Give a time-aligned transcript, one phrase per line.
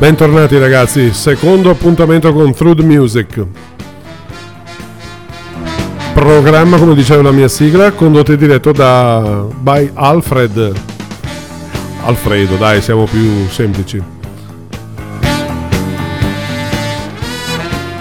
[0.00, 3.44] Bentornati ragazzi, secondo appuntamento con Through Music.
[6.14, 10.72] Programma, come diceva la mia sigla, condotto e diretto da by Alfred.
[12.06, 14.02] Alfredo, dai, siamo più semplici.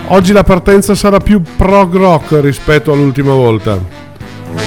[0.07, 3.77] Oggi la partenza sarà più prog rock rispetto all'ultima volta.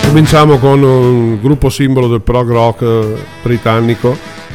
[0.07, 3.05] Cominciamo con un gruppo simbolo del prog rock
[3.43, 4.15] britannico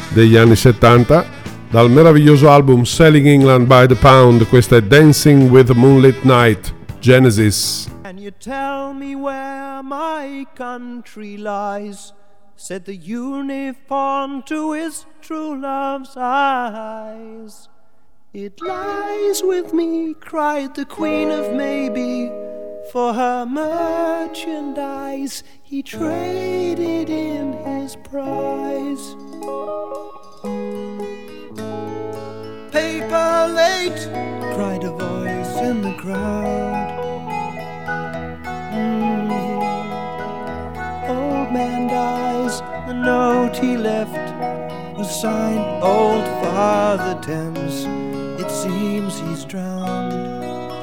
[0.09, 1.37] degli anni 70
[1.70, 6.74] dal meraviglioso album Selling England by the Pound, questa è Dancing with the Moonlit Night,
[7.00, 7.90] Genesis.
[8.04, 12.14] Can you tell me where my country lies?
[12.56, 17.70] Said the uniform to his true love's eyes.
[18.34, 22.31] It lies with me, cried the Queen of Maybe.
[22.92, 29.16] For her merchandise, he traded in his prize
[32.78, 34.02] paper late,
[34.53, 36.89] cried a voice in the crowd.
[38.72, 40.30] Mm-hmm.
[41.09, 42.56] Old man dies,
[42.88, 44.28] the note he left
[44.95, 47.78] was signed Old Father Thames.
[48.44, 50.78] It seems he's drowned,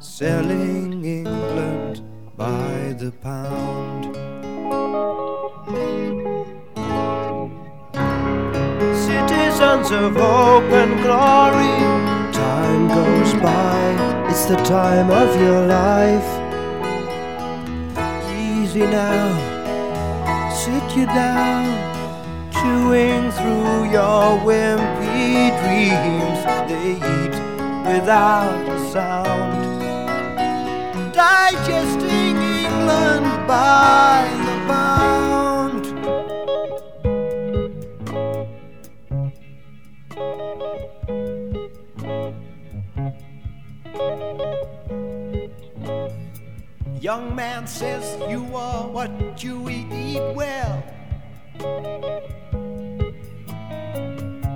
[0.00, 2.02] selling England
[2.36, 3.93] by the pound
[9.90, 11.76] of hope and glory.
[12.32, 16.30] Time goes by, it's the time of your life.
[18.30, 19.28] Easy now,
[20.50, 21.66] sit you down,
[22.52, 26.40] chewing through your wimpy dreams.
[26.68, 27.36] They eat
[27.86, 29.82] without a sound,
[31.12, 35.23] digesting England by the pound.
[47.04, 50.82] Young man says you are what you eat, well.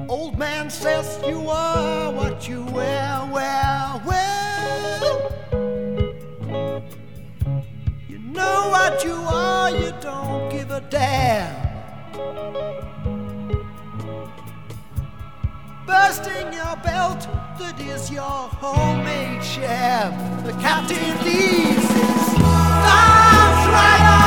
[0.09, 5.31] Old man says you are what you wear, well, well.
[8.09, 11.55] You know what you are, you don't give a damn.
[15.87, 17.29] Bursting your belt,
[17.59, 20.15] that is your homemade chef.
[20.47, 21.78] The captain leaves
[22.83, 24.18] stars on.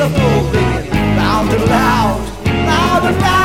[0.00, 0.06] The
[1.16, 3.39] loud and loud, loud and loud.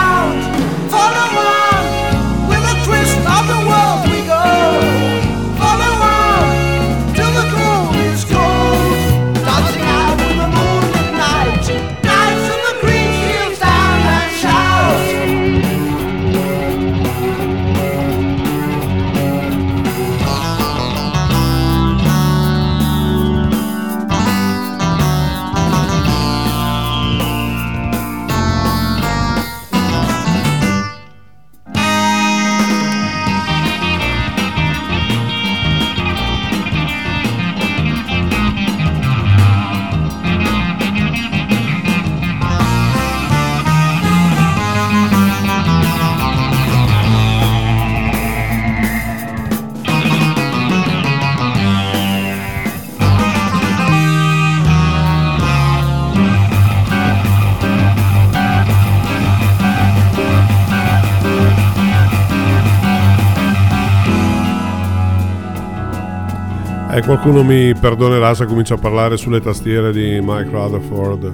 [67.26, 71.34] Qualcuno mi perdonerà se comincio a parlare sulle tastiere di Mike Rutherford,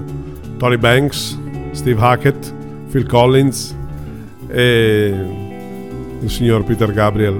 [0.56, 1.38] Tony Banks,
[1.72, 2.50] Steve Hackett,
[2.90, 3.76] Phil Collins
[4.48, 5.14] e
[6.18, 7.38] il signor Peter Gabriel.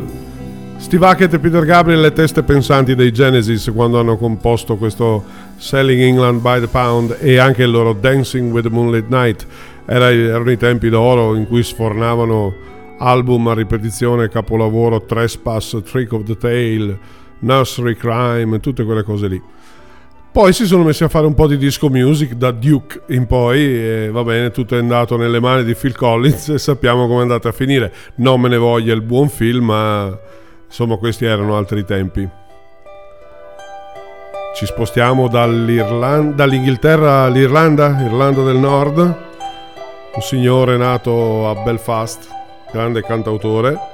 [0.76, 5.25] Steve Hackett e Peter Gabriel, le teste pensanti dei Genesis quando hanno composto questo
[5.56, 9.46] Selling England by the Pound e anche il loro Dancing with the Moonlit Night.
[9.87, 12.52] Era- erano i tempi d'oro in cui sfornavano
[12.99, 16.99] album a ripetizione, capolavoro, Trespass, Trick of the Tail,
[17.42, 19.40] Nursery Crime, tutte quelle cose lì.
[20.32, 23.60] Poi si sono messi a fare un po' di disco music da Duke in poi
[23.60, 27.22] e va bene, tutto è andato nelle mani di Phil Collins e sappiamo come è
[27.22, 27.92] andata a finire.
[28.14, 30.18] Non me ne voglia il buon film, ma
[30.64, 32.26] insomma questi erano altri tempi.
[34.54, 38.98] Ci spostiamo dall'Inghilterra all'Irlanda, Irlanda del Nord.
[38.98, 42.26] Un signore nato a Belfast,
[42.70, 43.91] grande cantautore.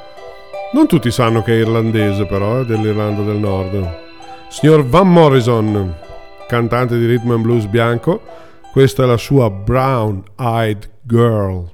[0.70, 4.06] Non tutti sanno che è irlandese però, eh, dell'Irlanda del Nord.
[4.49, 5.94] Signor Van Morrison,
[6.47, 8.20] cantante di rhythm and blues bianco,
[8.70, 11.70] questa è la sua Brown Eyed Girl.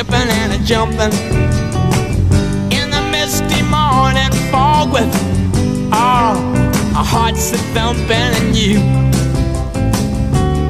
[0.00, 1.12] Skipping and a jumping
[2.72, 5.14] in the misty morning fog with
[5.92, 6.38] all
[6.96, 8.78] our hearts a thumping and you,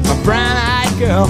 [0.03, 1.27] my brown-eyed girl.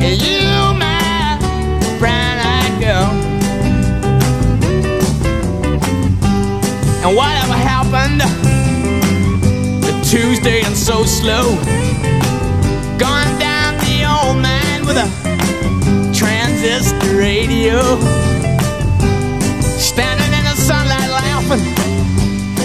[0.00, 1.36] And you, my
[1.98, 3.10] brown-eyed girl.
[7.04, 8.22] And whatever happened
[9.82, 11.93] to Tuesday and so slow?
[16.64, 17.80] Transistor radio.
[19.76, 21.60] Standing in the sunlight laughing,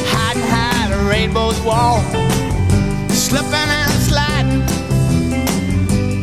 [0.08, 2.01] hiding behind a rainbow's wall.
[3.10, 4.63] Slipping and sliding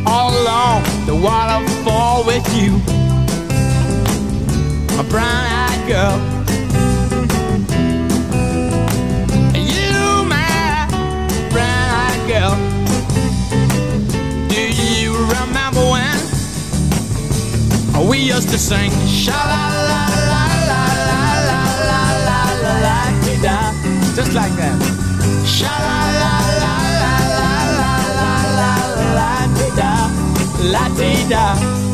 [0.07, 2.71] all along the waterfall with you,
[4.97, 6.36] my brown-eyed girl.
[18.67, 22.97] Sing sha la la la la la la la la la la
[23.45, 23.57] da
[24.15, 24.75] just like that.
[25.55, 26.33] Sha la la
[26.63, 28.73] la la la la la la
[29.17, 29.31] la
[29.79, 29.91] da
[30.73, 31.86] la dee da.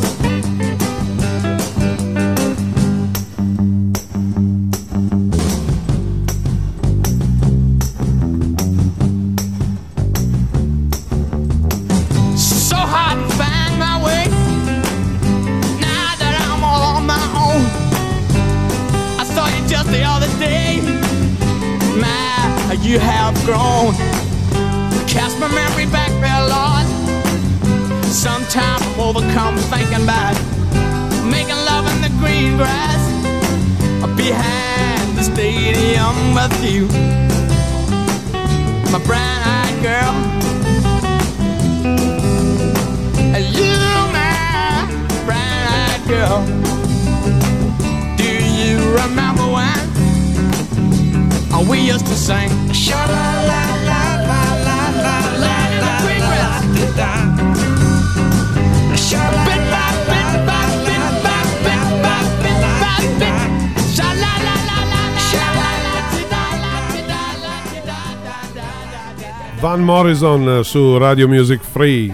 [69.84, 72.10] Morrison su Radio Music Free,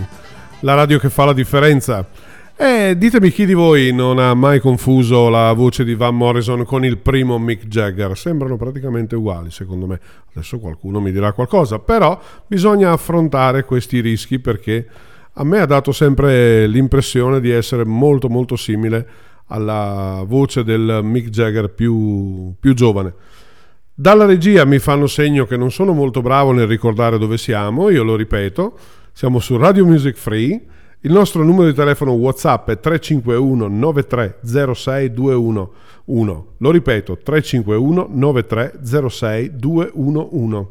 [0.60, 2.04] la radio che fa la differenza.
[2.56, 6.84] E ditemi chi di voi non ha mai confuso la voce di Van Morrison con
[6.84, 8.18] il primo Mick Jagger.
[8.18, 10.00] Sembrano praticamente uguali, secondo me.
[10.34, 14.86] Adesso qualcuno mi dirà qualcosa, però bisogna affrontare questi rischi perché
[15.34, 19.06] a me ha dato sempre l'impressione di essere molto molto simile
[19.46, 23.14] alla voce del Mick Jagger più, più giovane.
[24.00, 28.02] Dalla regia mi fanno segno che non sono molto bravo nel ricordare dove siamo, io
[28.02, 28.78] lo ripeto,
[29.12, 30.58] siamo su Radio Music Free,
[31.00, 40.66] il nostro numero di telefono WhatsApp è 351 9306 211, lo ripeto 351 9306 211.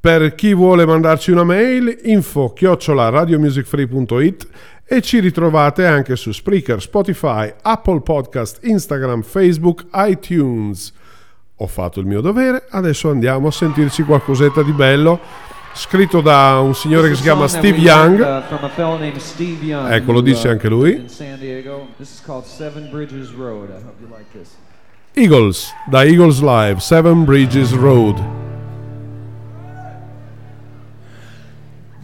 [0.00, 4.48] Per chi vuole mandarci una mail, info chiocciola radiomusicfree.it
[4.86, 10.94] e ci ritrovate anche su Spreaker, Spotify, Apple Podcast, Instagram, Facebook, iTunes
[11.62, 15.20] ho fatto il mio dovere, adesso andiamo a sentirci qualcosetta di bello.
[15.74, 18.18] Scritto da un signore che si chiama Steve Young.
[18.18, 21.06] uh, Ecco, lo dice anche lui.
[25.12, 28.16] Eagles, da Eagles Live, Seven Bridges Road.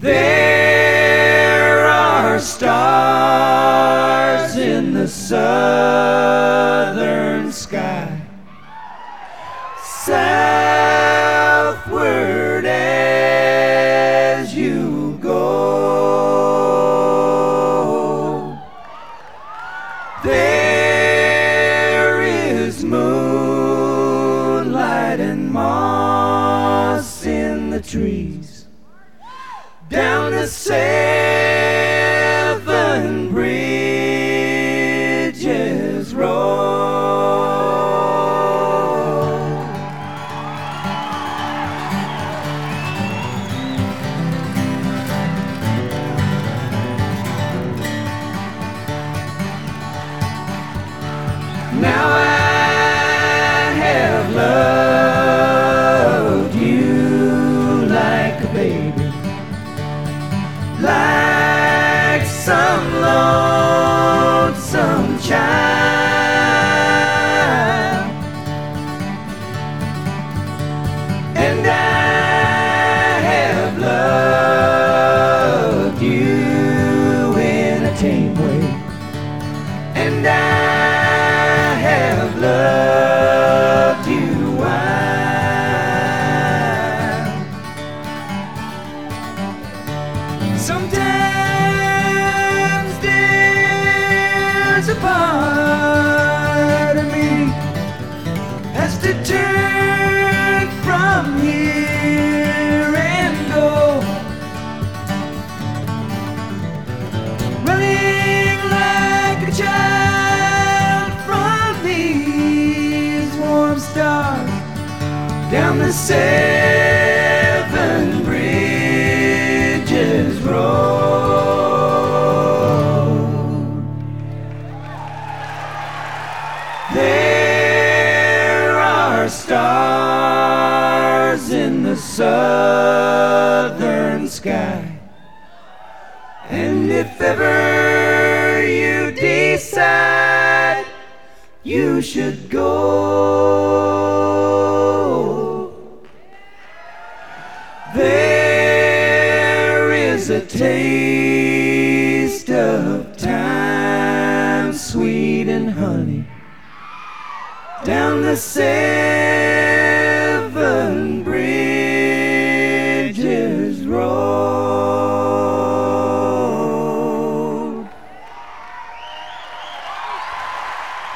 [0.00, 2.94] There are stars
[4.56, 5.40] in the southern
[7.50, 7.95] sky.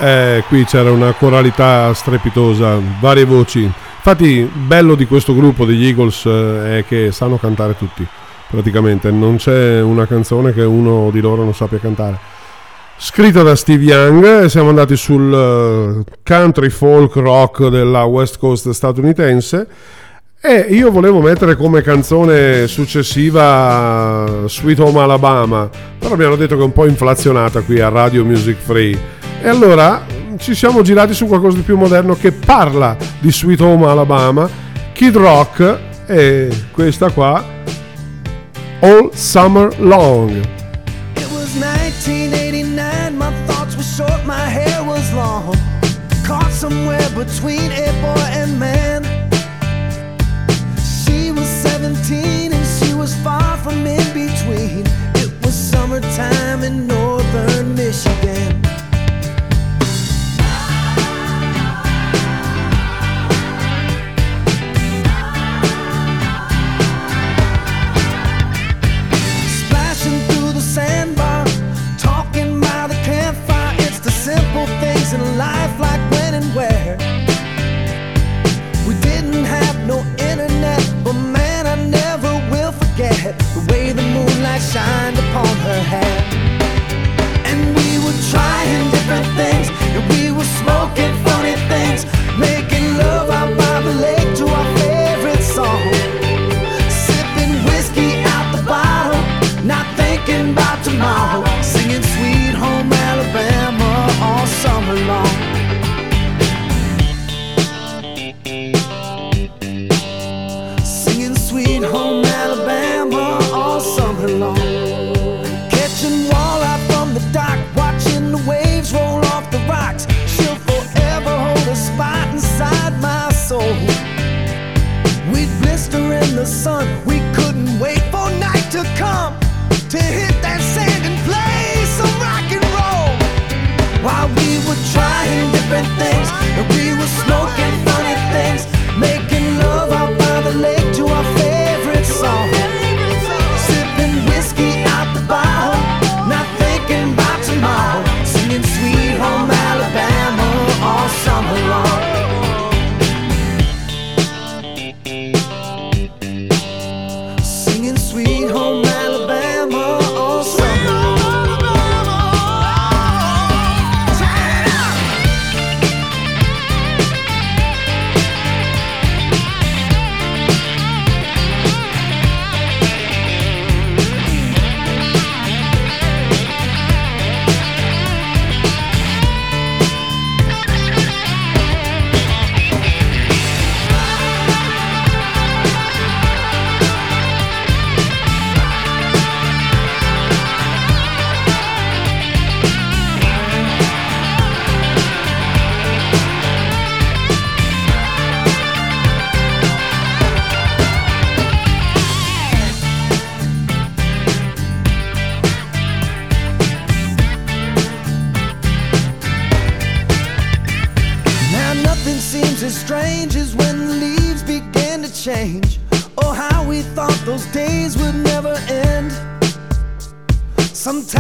[0.03, 3.61] Eh, qui c'era una coralità strepitosa, varie voci.
[3.63, 8.07] Infatti, bello di questo gruppo degli Eagles eh, è che sanno cantare tutti,
[8.49, 9.11] praticamente.
[9.11, 12.19] Non c'è una canzone che uno di loro non sappia cantare.
[12.97, 19.67] Scritta da Steve Young, siamo andati sul uh, country folk rock della West Coast statunitense.
[20.41, 26.63] E io volevo mettere come canzone successiva Sweet Home Alabama, però mi hanno detto che
[26.63, 29.20] è un po' inflazionata qui a Radio Music Free.
[29.43, 30.05] E allora
[30.37, 34.47] ci siamo girati su qualcosa di più moderno che parla di Sweet Home Alabama,
[34.93, 37.43] Kid Rock e questa qua,
[38.81, 40.31] All Summer Long.
[41.15, 45.57] It was 1989, my thoughts were short, my hair was long.
[46.27, 49.05] Caught somewhere between a boy and man.
[50.77, 54.85] She was 17 and she was far from in between.
[55.15, 57.00] It was summertime in northern
[84.61, 86.19] shined upon her hair.
[87.49, 89.60] And we were trying different things,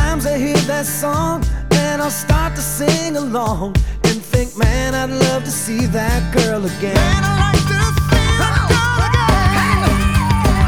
[0.00, 5.10] Sometimes I hear that song and I'll start to sing along and think, man, I'd
[5.10, 6.94] love to see that girl again.
[6.96, 9.92] Man, I like to see that girl again.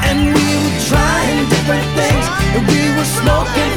[0.04, 3.72] And we were trying different things, and we were smoking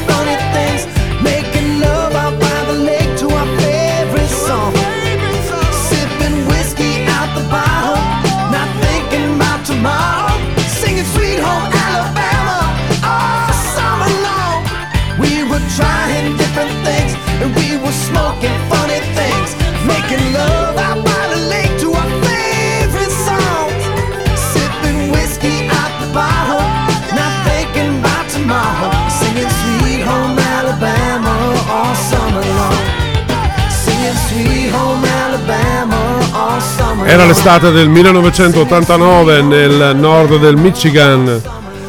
[37.08, 41.40] Era l'estate del 1989 nel nord del Michigan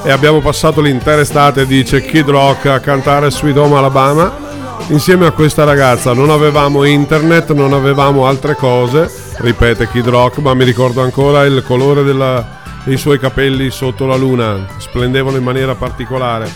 [0.04, 4.47] e abbiamo passato l'intera estate, dice Kid Rock, a cantare Sweet Home Alabama
[4.90, 6.14] insieme a questa ragazza.
[6.14, 11.64] Non avevamo internet, non avevamo altre cose, ripete Kid Rock, ma mi ricordo ancora il
[11.66, 16.50] colore della- dei suoi capelli sotto la luna, splendevano in maniera particolare.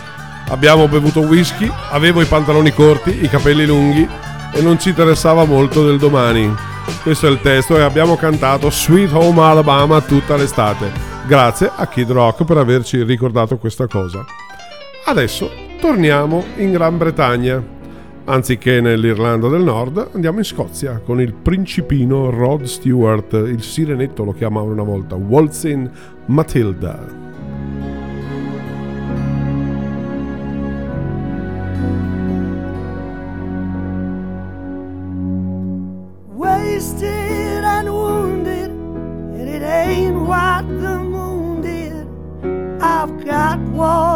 [0.48, 4.08] Abbiamo bevuto whisky, avevo i pantaloni corti, i capelli lunghi
[4.54, 6.54] e non ci interessava molto del domani.
[7.04, 10.92] Questo è il testo e abbiamo cantato Sweet Home Alabama tutta l'estate.
[11.26, 14.26] Grazie a Kid Rock per averci ricordato questa cosa.
[15.06, 17.80] Adesso torniamo in Gran Bretagna.
[18.24, 24.32] Anziché nell'Irlanda del Nord, andiamo in Scozia con il principino Rod Stewart, il sirenetto lo
[24.32, 25.90] chiamavano una volta, Waltzing
[26.28, 27.20] Matilda.
[36.36, 42.08] Wasted and wounded, and it ain't what the moon did.
[42.82, 44.11] I've got what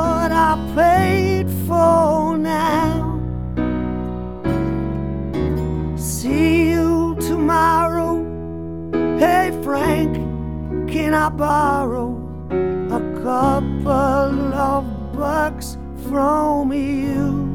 [11.26, 12.12] I borrow
[12.52, 15.76] a couple of bucks
[16.08, 17.50] from you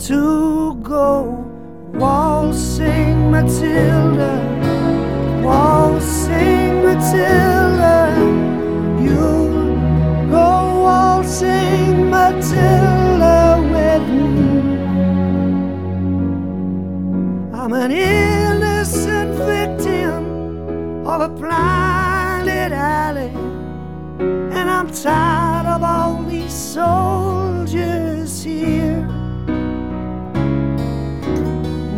[0.00, 1.42] to go
[1.94, 4.34] waltzing Matilda,
[5.42, 8.12] waltzing Matilda,
[9.00, 14.50] you go waltzing Matilda with me.
[17.58, 21.93] I'm an innocent victim of a and
[24.76, 29.06] I'm tired of all these soldiers here.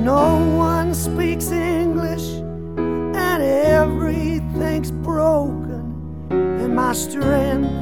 [0.04, 2.28] No one speaks English,
[2.76, 7.72] and everything's broken, and my strength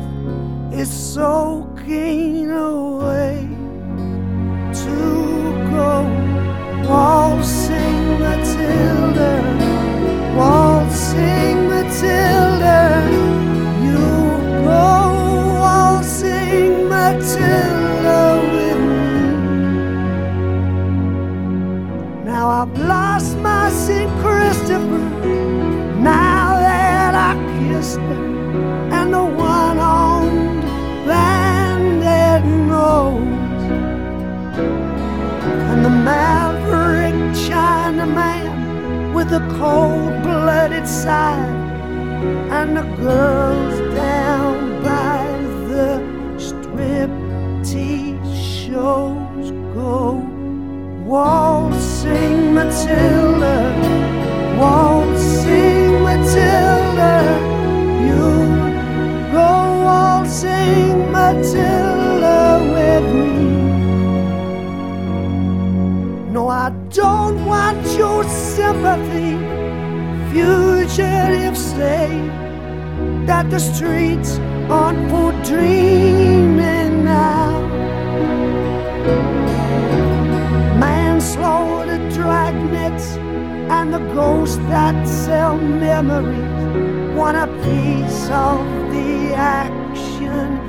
[0.73, 3.49] is soaking away
[4.83, 4.97] to
[5.73, 5.91] go.
[6.89, 7.34] Waltzing
[39.25, 41.49] With the cold-blooded side,
[42.53, 45.25] and the girls down by
[45.67, 45.99] the
[46.37, 48.35] striptease
[48.67, 50.21] shows go
[51.07, 53.57] waltzing Matilda,
[54.61, 57.15] waltzing Matilda,
[58.05, 58.29] you
[59.33, 59.51] go
[59.89, 63.45] waltzing Matilda with me.
[66.31, 69.14] No, I don't want your sympathy.
[70.95, 72.09] Fugitives say
[73.27, 74.39] that the streets
[74.71, 77.51] aren't for dreaming now.
[80.79, 83.17] Manslaughter, dragnets,
[83.77, 90.61] and the ghosts that sell memories want a piece of the action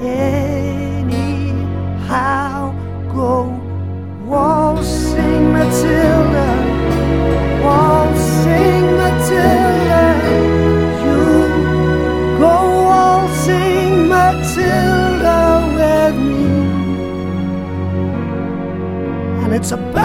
[0.00, 1.12] anyhow.
[3.12, 3.60] Go
[4.24, 6.53] waltzing Matilda,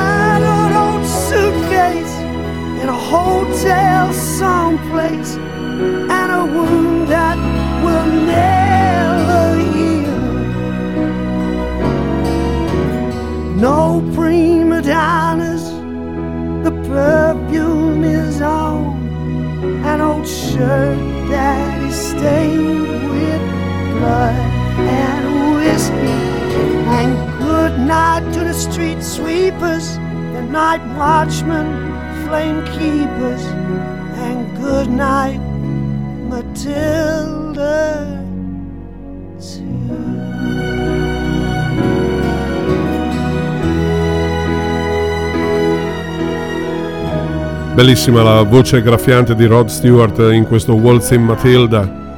[0.02, 2.16] it's a old suitcase
[2.82, 5.36] in a hotel someplace,
[6.18, 7.38] and a wound that
[7.84, 10.20] will never heal.
[13.68, 15.66] No prima donnas,
[16.64, 18.80] the perfume is on
[19.86, 20.98] an old shirt
[21.30, 23.42] that is stained with
[23.98, 24.49] blood
[27.90, 29.96] Night to the street sweepers,
[30.34, 31.66] the night watchmen,
[32.28, 33.44] flame keepers.
[34.14, 35.40] And good night,
[36.30, 38.06] Matilda.
[47.74, 52.09] Bellissima la voce graffiante di Rod Stewart in questo Waltzing Matilda.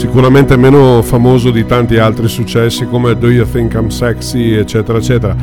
[0.00, 5.36] Sicuramente meno famoso di tanti altri successi come Do You Think I'm Sexy, eccetera, eccetera.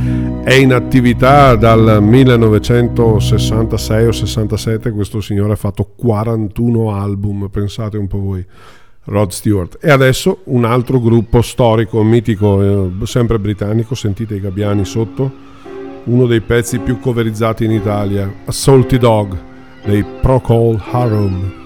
[0.44, 8.08] È in attività dal 1966 o 67, questo signore ha fatto 41 album, pensate un
[8.08, 8.44] po' voi.
[9.04, 9.78] Rod Stewart.
[9.80, 15.32] E adesso un altro gruppo storico, mitico, eh, sempre britannico, sentite i gabbiani sotto,
[16.06, 19.38] uno dei pezzi più coverizzati in Italia, Salty Dog
[19.86, 21.66] dei Procol Harum.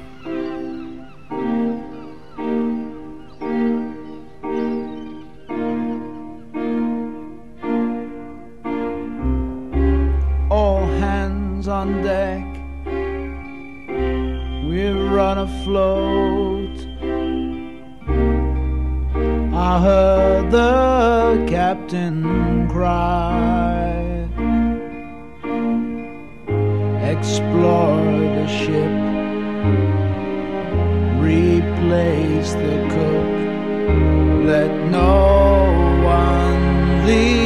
[15.22, 16.78] Run afloat.
[19.70, 22.18] I heard the captain
[22.74, 23.90] cry.
[27.14, 28.94] Explore the ship,
[31.34, 33.32] replace the cook,
[34.52, 35.14] let no
[36.18, 36.62] one
[37.06, 37.41] leave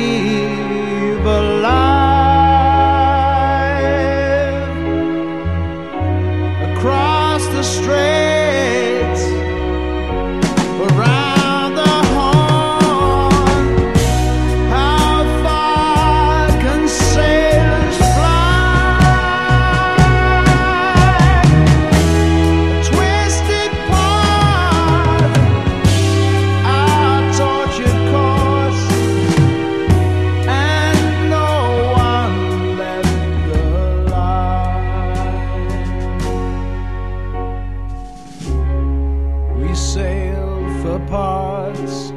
[40.85, 42.11] for parts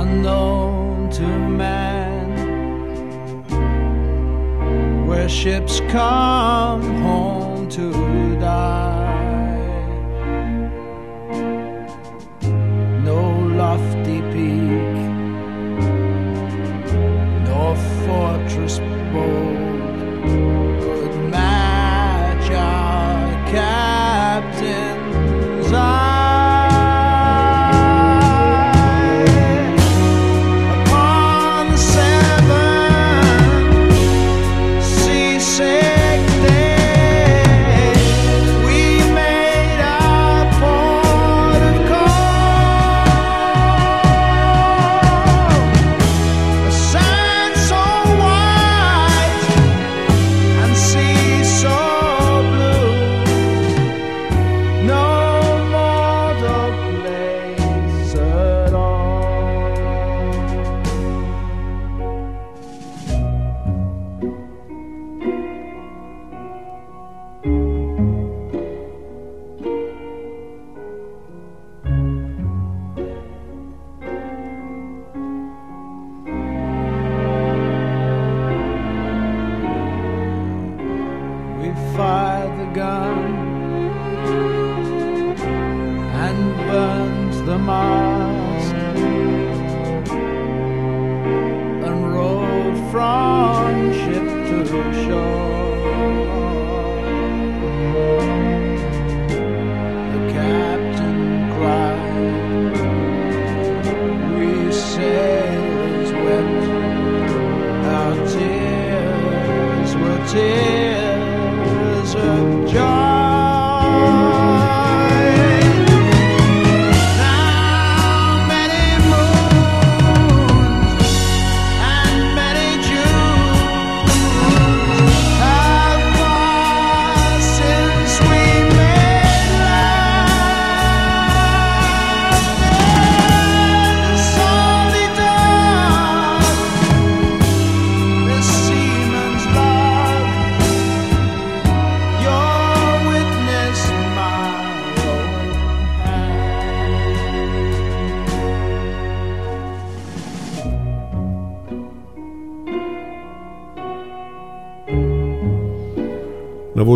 [0.00, 1.26] unknown to
[1.62, 2.26] man,
[5.06, 7.92] where ships come home to
[8.40, 8.89] die.
[110.32, 110.79] take.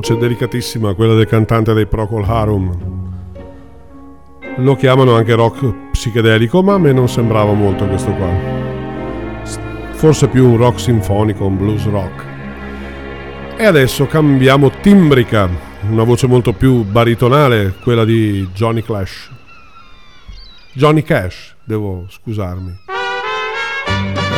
[0.05, 3.13] Voce delicatissima, quella del cantante dei Procol Harum.
[4.57, 8.29] Lo chiamano anche rock psichedelico, ma a me non sembrava molto questo qua.
[9.93, 12.23] Forse più un rock sinfonico, un blues rock.
[13.57, 15.49] E adesso cambiamo timbrica,
[15.89, 19.31] una voce molto più baritonale, quella di Johnny Clash.
[20.75, 22.79] Johnny Cash, devo scusarmi.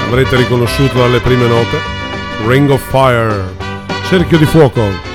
[0.07, 1.77] Avrete riconosciuto dalle prime note.
[2.47, 3.43] Ring of Fire,
[4.05, 5.15] cerchio di fuoco,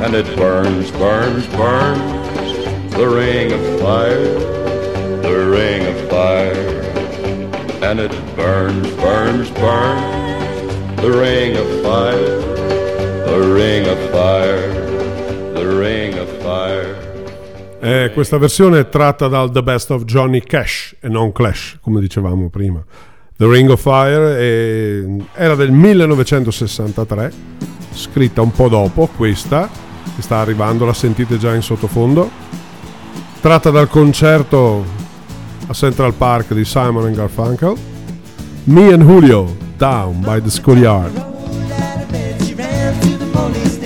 [0.00, 4.22] And it burns, burns, burns, the ring of fire,
[5.22, 6.82] the ring of fire.
[7.82, 12.38] And it burns, burns, burns, the ring of fire,
[13.26, 14.72] the ring of fire,
[15.54, 16.96] the ring of fire.
[17.80, 22.00] Eh, questa versione è tratta dal The Best of Johnny Cash e non Clash, come
[22.00, 22.82] dicevamo prima.
[23.36, 25.04] The Ring of Fire è-
[25.40, 27.32] era del 1963,
[27.92, 29.70] scritta un po' dopo questa,
[30.18, 32.28] che sta arrivando, la sentite già in sottofondo.
[33.40, 34.84] Tratta dal concerto
[35.68, 37.76] a Central Park di Simon and Garfunkel.
[38.64, 41.14] Me and Julio, Down by the Schoolyard.
[42.44, 43.78] She ran to the police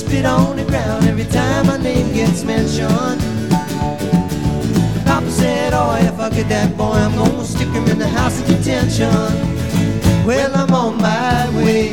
[0.00, 3.20] spit on the ground every time my name gets mentioned.
[5.04, 8.40] Papa said, Oh, if I get that boy, I'm gonna stick him in the house
[8.40, 9.10] of detention.
[10.24, 11.92] Well, I'm on my way.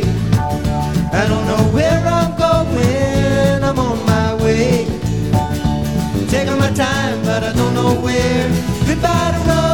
[1.19, 3.63] I don't know where I'm going.
[3.63, 4.85] I'm on my way.
[6.29, 8.47] Taking my time, but I don't know where.
[8.87, 9.66] Goodbye to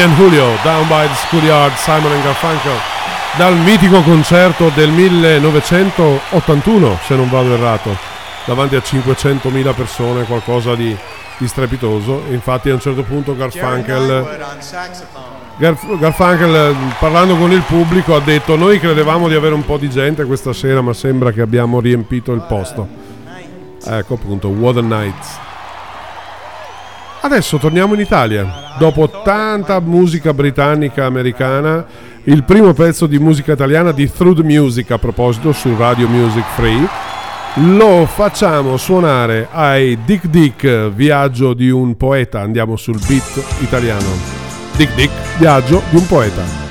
[0.00, 2.72] And Julio, Down by the Schoolyard, Simon and Garfunkel.
[3.36, 7.96] Dal mitico concerto del 1981, se non vado errato,
[8.44, 10.96] davanti a 500.000 persone, qualcosa di,
[11.38, 12.22] di strepitoso.
[12.30, 14.38] Infatti a un certo punto Garfunkel,
[15.56, 19.90] Garf- Garfunkel, parlando con il pubblico, ha detto noi credevamo di avere un po' di
[19.90, 22.88] gente questa sera, ma sembra che abbiamo riempito il posto.
[23.86, 25.43] Ecco appunto, What a Night.
[27.24, 28.74] Adesso torniamo in Italia.
[28.78, 31.82] Dopo tanta musica britannica americana,
[32.24, 36.44] il primo pezzo di musica italiana di Through the Music a proposito su Radio Music
[36.54, 36.86] Free
[37.56, 42.42] lo facciamo suonare ai Dick Dick Viaggio di un poeta.
[42.42, 44.08] Andiamo sul beat italiano.
[44.76, 46.63] Dick Dick Viaggio di un poeta.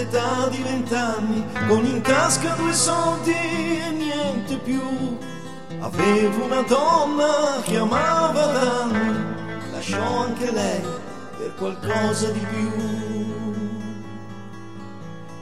[0.00, 5.18] All'età di vent'anni, con in tasca due soldi e niente più.
[5.80, 10.82] Aveva una donna che amava da anni, lasciò anche lei
[11.38, 12.70] per qualcosa di più.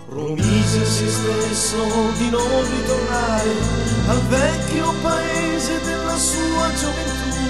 [0.08, 1.76] Promise a se stesso
[2.16, 3.50] di non ritornare
[4.08, 7.46] al vecchio paese della sua gioventù,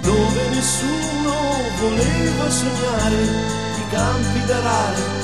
[0.00, 1.34] dove nessuno
[1.80, 3.22] voleva sognare
[3.76, 5.21] i campi d'arale e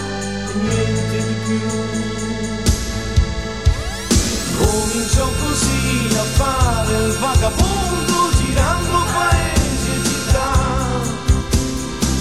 [0.60, 1.60] niente di più.
[4.58, 10.50] Cominciò così a fare il vagabondo girando paesi e città.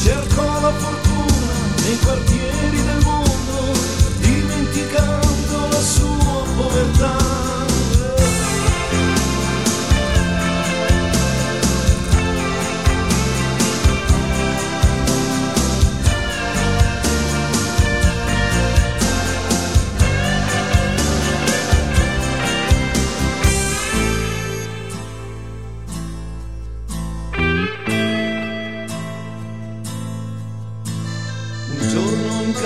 [0.04, 3.74] Cercò la fortuna nei quartieri del mondo,
[4.20, 7.27] dimenticando la sua povertà.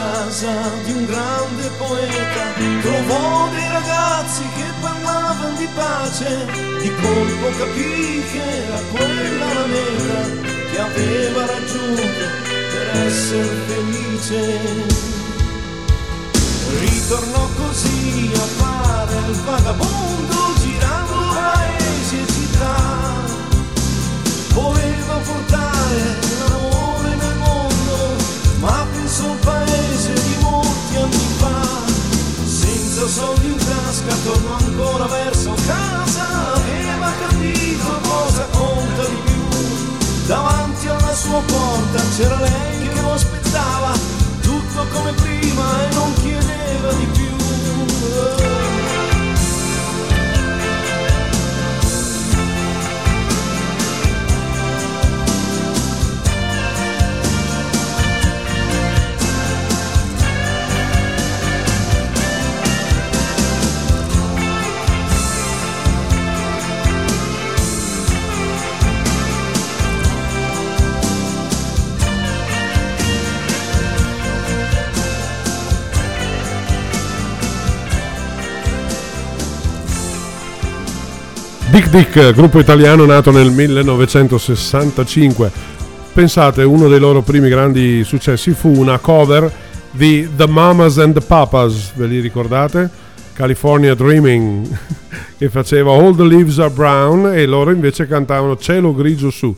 [0.01, 2.43] Casa di un grande poeta
[2.81, 6.45] trovò dei ragazzi che parlavano di pace,
[6.81, 10.21] di colpo capì che era quella la meta
[10.71, 12.25] che aveva raggiunto
[12.71, 14.39] per essere felice.
[16.79, 22.75] Ritornò così a fare il vagabondo girando paesi e città.
[24.53, 26.30] Voleva portare
[33.13, 40.27] In tasca tornò ancora verso casa, aveva capito cosa conta di più.
[40.27, 43.91] Davanti alla sua porta c'era lei che lo aspettava,
[44.39, 46.13] tutto come prima e non
[81.81, 85.51] Dick Dick, gruppo italiano nato nel 1965.
[86.13, 89.51] Pensate, uno dei loro primi grandi successi fu una cover
[89.89, 92.87] di The Mamas and the Papas, ve li ricordate?
[93.33, 94.67] California Dreaming,
[95.39, 99.55] che faceva All the Leaves Are Brown e loro invece cantavano Cielo grigio su,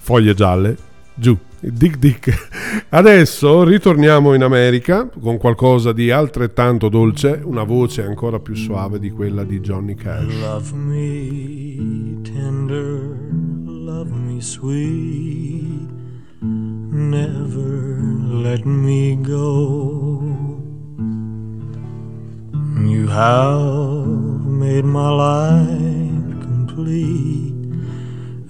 [0.00, 0.74] foglie gialle
[1.12, 1.36] giù.
[1.70, 2.86] Dick Dick.
[2.90, 9.10] Adesso ritorniamo in America con qualcosa di altrettanto dolce, una voce ancora più suave di
[9.10, 10.40] quella di Johnny Cash.
[10.40, 13.16] Love me tender,
[13.64, 15.88] love me sweet,
[16.40, 17.98] never
[18.30, 20.22] let me go.
[22.86, 27.54] You have made my life complete,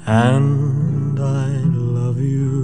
[0.06, 2.63] and I love you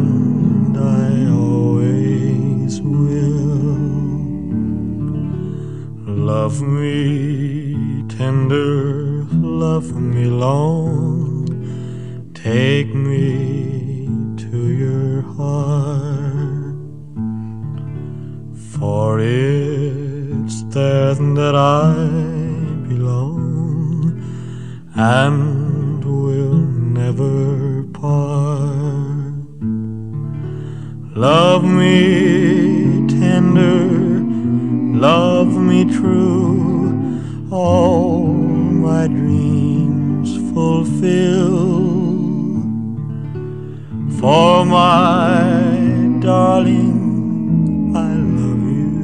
[6.61, 11.47] Love me tender, love me long,
[12.35, 14.05] take me
[14.37, 16.75] to your heart.
[18.77, 21.95] For it's there that I
[22.87, 24.21] belong
[24.93, 26.61] and will
[26.99, 29.33] never part.
[31.15, 32.40] Love me
[37.71, 38.25] all
[38.87, 41.59] my dreams fulfill.
[44.19, 45.39] For my
[46.27, 46.99] darling,
[48.09, 48.95] I love you,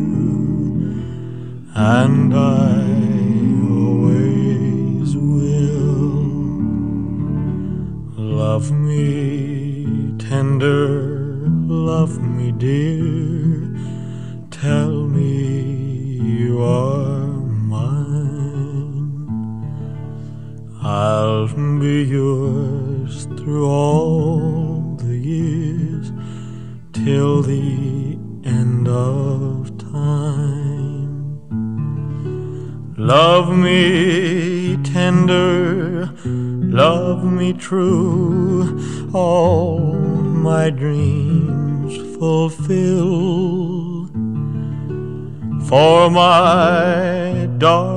[1.76, 2.78] and I
[3.80, 6.18] always will.
[8.41, 9.05] Love me
[10.30, 10.84] tender,
[11.91, 13.07] love me dear,
[22.04, 26.12] yours through all the years
[26.93, 31.08] till the end of time.
[32.98, 38.80] Love me tender, love me true,
[39.14, 39.93] all
[40.50, 44.08] my dreams fulfill.
[45.68, 47.97] For my darling,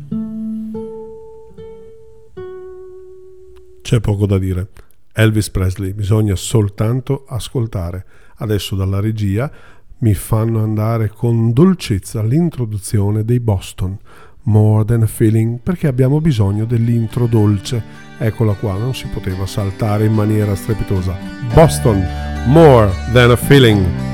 [3.82, 4.68] C'è poco da dire.
[5.14, 8.06] Elvis Presley, bisogna soltanto ascoltare.
[8.38, 9.49] Adesso dalla regia
[9.99, 13.97] mi fanno andare con dolcezza l'introduzione dei Boston.
[14.45, 17.82] More than a feeling, perché abbiamo bisogno dell'intro dolce.
[18.18, 21.16] Eccola qua, non si poteva saltare in maniera strepitosa.
[21.54, 24.12] Boston, more than a feeling.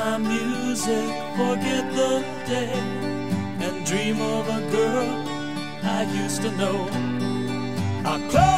[0.00, 2.12] My music, forget the
[2.46, 2.72] day,
[3.66, 5.10] and dream of a girl
[5.82, 6.78] I used to know.
[8.12, 8.49] I close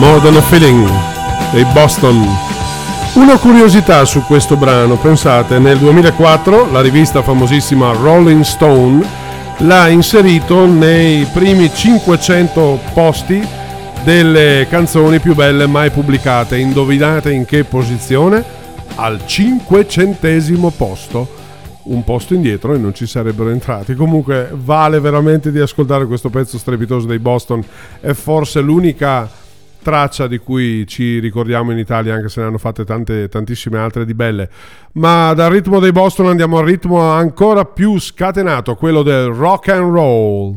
[0.00, 0.88] More Than a Feeling
[1.52, 2.26] dei Boston.
[3.16, 9.06] Una curiosità su questo brano, pensate, nel 2004 la rivista famosissima Rolling Stone
[9.58, 13.46] l'ha inserito nei primi 500 posti
[14.02, 16.56] delle canzoni più belle mai pubblicate.
[16.56, 18.42] Indovinate in che posizione?
[18.94, 21.28] Al 500 posto.
[21.82, 23.94] Un posto indietro e non ci sarebbero entrati.
[23.94, 27.62] Comunque vale veramente di ascoltare questo pezzo strepitoso dei Boston.
[28.00, 29.28] È forse l'unica
[29.82, 34.04] traccia di cui ci ricordiamo in Italia, anche se ne hanno fatte tante, tantissime altre
[34.04, 34.48] di belle.
[34.92, 39.92] Ma dal ritmo dei Boston andiamo al ritmo ancora più scatenato, quello del rock and
[39.92, 40.56] roll.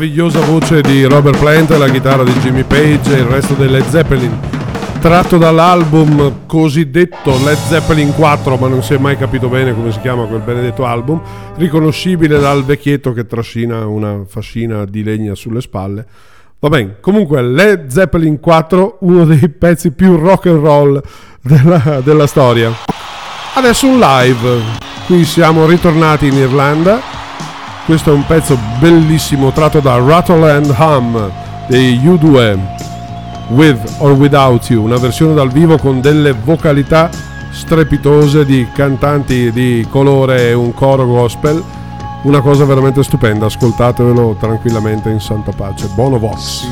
[0.00, 4.34] Meravigliosa voce di Robert Plant, la chitarra di Jimmy Page e il resto delle Zeppelin.
[4.98, 10.00] Tratto dall'album cosiddetto Led Zeppelin 4, ma non si è mai capito bene come si
[10.00, 11.20] chiama quel benedetto album,
[11.56, 16.06] riconoscibile dal vecchietto che trascina una fascina di legna sulle spalle.
[16.58, 21.02] Va bene, comunque Led Zeppelin 4, uno dei pezzi più rock and roll
[21.42, 22.72] della, della storia.
[23.52, 24.62] Adesso un live,
[25.04, 27.09] qui siamo ritornati in Irlanda
[27.90, 31.28] questo è un pezzo bellissimo tratto da Rattle and Hum
[31.66, 32.56] dei U2
[33.48, 37.10] With or Without You, una versione dal vivo con delle vocalità
[37.50, 41.60] strepitose di cantanti di colore e un coro gospel.
[42.22, 45.88] Una cosa veramente stupenda, ascoltatevelo tranquillamente in santa pace.
[45.92, 46.68] Buono Vox.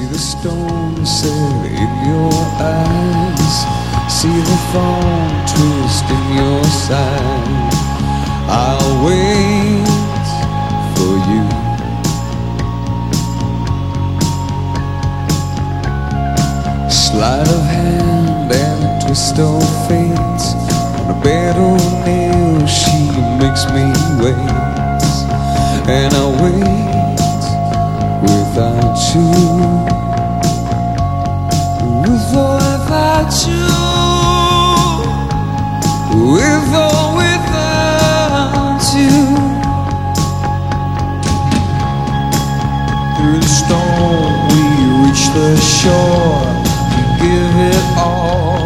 [4.07, 7.75] See the thorn twist in your side.
[8.49, 9.78] I'll wait.
[17.11, 20.45] Sleight of hand and twist of fate.
[21.01, 23.09] On a bed of nails, she
[23.41, 23.87] makes me
[24.21, 24.37] wait.
[25.89, 27.09] And I wait
[28.21, 29.29] without you.
[32.03, 33.69] With or without you.
[36.35, 39.17] With or without you.
[43.17, 44.61] Through the storm, we
[45.01, 46.58] reach the shore
[47.19, 48.58] give it all.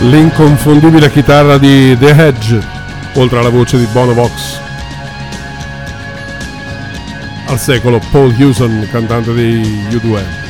[0.00, 2.60] l'inconfondibile chitarra di The Hedge,
[3.14, 4.58] oltre alla voce di Bono Vox.
[7.46, 10.49] Al secolo Paul Hewson, cantante dei U2.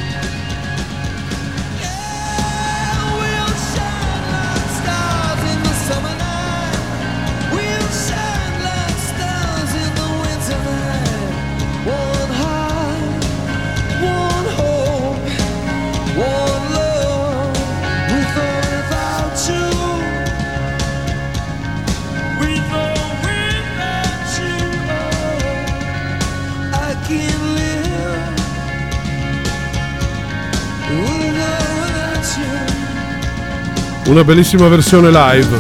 [34.11, 35.57] una bellissima versione live.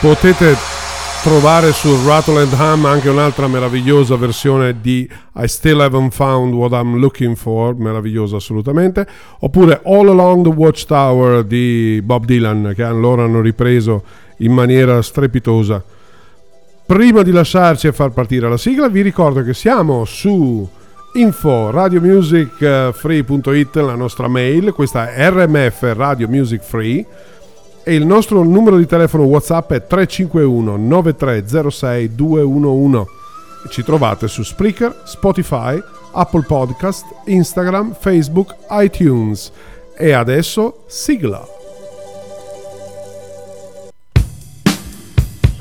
[0.00, 0.56] Potete
[1.24, 6.72] trovare su Rattle and Hum anche un'altra meravigliosa versione di I Still Haven't Found What
[6.72, 9.04] I'm Looking For, meravigliosa assolutamente,
[9.40, 14.04] oppure All Along the Watchtower di Bob Dylan che loro hanno ripreso
[14.38, 15.82] in maniera strepitosa.
[16.86, 20.68] Prima di lasciarci e far partire la sigla, vi ricordo che siamo su
[21.14, 27.06] info radiomusicfree.it la nostra mail, questa è RMF Radio Music Free
[27.84, 33.04] e il nostro numero di telefono WhatsApp è 351 9306 211.
[33.68, 35.80] Ci trovate su Spreaker, Spotify,
[36.12, 39.50] Apple Podcast, Instagram, Facebook, iTunes.
[39.96, 41.61] E adesso sigla.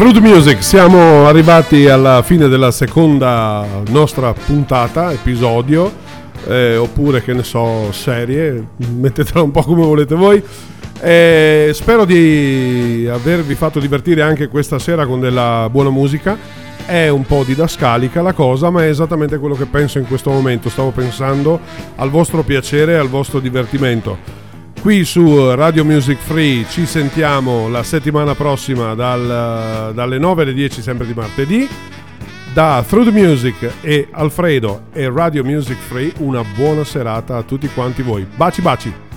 [0.00, 5.92] Through Music, siamo arrivati alla fine della seconda nostra puntata, episodio,
[6.46, 10.42] eh, oppure che ne so, serie, mettetela un po' come volete voi.
[11.02, 16.34] Eh, spero di avervi fatto divertire anche questa sera con della buona musica.
[16.86, 20.70] È un po' didascalica la cosa, ma è esattamente quello che penso in questo momento.
[20.70, 21.60] Stavo pensando
[21.96, 24.39] al vostro piacere e al vostro divertimento.
[24.80, 30.80] Qui su Radio Music Free ci sentiamo la settimana prossima dal, dalle 9 alle 10,
[30.80, 31.68] sempre di martedì.
[32.54, 37.68] Da Through the Music e Alfredo e Radio Music Free, una buona serata a tutti
[37.68, 38.26] quanti voi.
[38.34, 39.09] Baci baci!